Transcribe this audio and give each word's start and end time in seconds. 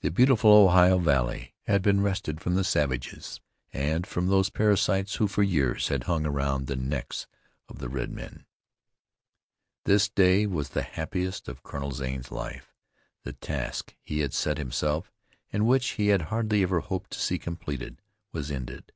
The 0.00 0.10
beautiful 0.10 0.50
Ohio 0.50 0.96
valley 0.96 1.52
had 1.66 1.82
been 1.82 2.00
wrested 2.00 2.40
from 2.40 2.54
the 2.54 2.64
savages 2.64 3.38
and 3.70 4.06
from 4.06 4.28
those 4.28 4.48
parasites 4.48 5.16
who 5.16 5.28
for 5.28 5.42
years 5.42 5.88
had 5.88 6.04
hung 6.04 6.24
around 6.24 6.68
the 6.68 6.74
necks 6.74 7.26
of 7.68 7.78
the 7.78 7.90
red 7.90 8.10
men. 8.10 8.46
This 9.84 10.08
day 10.08 10.46
was 10.46 10.70
the 10.70 10.80
happiest 10.80 11.48
of 11.48 11.62
Colonel 11.62 11.90
Zane's 11.92 12.30
life. 12.32 12.74
The 13.24 13.34
task 13.34 13.94
he 14.02 14.20
had 14.20 14.32
set 14.32 14.56
himself, 14.56 15.12
and 15.52 15.66
which 15.66 15.86
he 16.00 16.06
had 16.08 16.22
hardly 16.32 16.62
ever 16.62 16.80
hoped 16.80 17.10
to 17.10 17.20
see 17.20 17.38
completed, 17.38 18.00
was 18.32 18.50
ended. 18.50 18.90